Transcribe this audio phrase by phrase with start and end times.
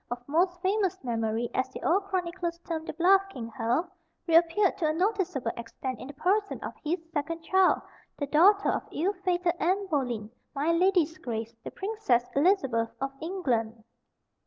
[0.09, 3.87] of Most Famous Memorye," as the old chronicles term the "bluff King Hal,"
[4.25, 7.83] reappeared to a noticeable extent in the person of his second child,
[8.17, 13.83] the daughter of ill fated Anne Boleyn "my ladye's grace" the Princess Elizabeth of England.